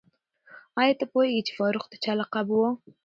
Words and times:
آیا 0.79 0.93
ته 0.99 1.05
پوهېږې 1.13 1.41
چې 1.47 1.53
فاروق 1.59 1.85
د 1.89 1.93
چا 2.03 2.13
لقب 2.19 2.47
و؟ 2.51 2.59